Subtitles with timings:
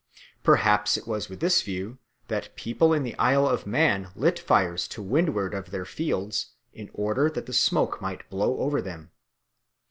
[0.41, 4.87] Perhaps it was with this view that people in the Isle of Man lit fires
[4.87, 9.11] to windward of their fields in order that the smoke might blow over them.